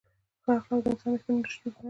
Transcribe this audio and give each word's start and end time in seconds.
ښه 0.43 0.51
اخلاق 0.59 0.79
د 0.83 0.85
انسان 0.91 1.11
ریښتینې 1.15 1.43
شتمني 1.53 1.69
ده. 1.73 1.79